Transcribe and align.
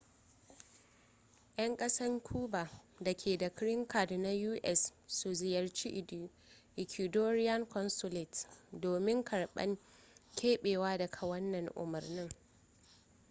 yan 1.57 1.77
kasan 1.77 2.21
cuba 2.23 2.69
da 3.01 3.13
ke 3.13 3.37
da 3.37 3.49
green 3.49 3.85
card 3.87 4.11
na 4.17 4.29
us 4.71 4.93
su 5.07 5.33
ziyarci 5.33 6.05
ecuadorian 6.77 7.65
consulate 7.67 8.47
domin 8.73 9.23
karban 9.23 9.77
kebewa 10.35 10.97
daga 10.97 11.25
wannan 11.27 11.67
umurni 11.75 12.29